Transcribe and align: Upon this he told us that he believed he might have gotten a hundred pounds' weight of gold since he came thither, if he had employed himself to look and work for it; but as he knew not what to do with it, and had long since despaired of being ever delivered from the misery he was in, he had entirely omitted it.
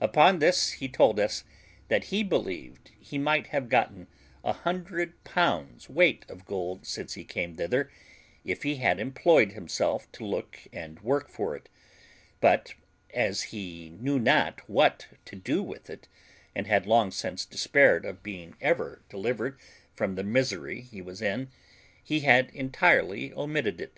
Upon 0.00 0.40
this 0.40 0.72
he 0.72 0.88
told 0.88 1.20
us 1.20 1.44
that 1.86 2.06
he 2.06 2.24
believed 2.24 2.90
he 2.98 3.16
might 3.16 3.46
have 3.54 3.68
gotten 3.68 4.08
a 4.42 4.52
hundred 4.52 5.22
pounds' 5.22 5.88
weight 5.88 6.26
of 6.28 6.44
gold 6.44 6.84
since 6.84 7.14
he 7.14 7.22
came 7.22 7.54
thither, 7.54 7.88
if 8.44 8.64
he 8.64 8.74
had 8.82 8.98
employed 8.98 9.52
himself 9.52 10.10
to 10.10 10.24
look 10.26 10.58
and 10.72 10.98
work 11.02 11.28
for 11.28 11.54
it; 11.54 11.68
but 12.40 12.74
as 13.14 13.42
he 13.54 13.90
knew 13.90 14.18
not 14.18 14.68
what 14.68 15.06
to 15.26 15.36
do 15.36 15.62
with 15.62 15.88
it, 15.88 16.08
and 16.56 16.66
had 16.66 16.84
long 16.84 17.12
since 17.12 17.44
despaired 17.44 18.04
of 18.04 18.20
being 18.24 18.56
ever 18.60 19.04
delivered 19.08 19.56
from 19.94 20.16
the 20.16 20.24
misery 20.24 20.80
he 20.80 21.00
was 21.00 21.22
in, 21.22 21.50
he 22.02 22.22
had 22.22 22.50
entirely 22.50 23.32
omitted 23.32 23.80
it. 23.80 23.96